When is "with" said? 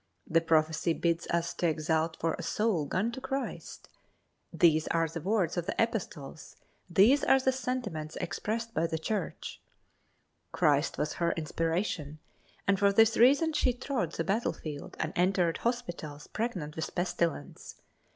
16.75-16.95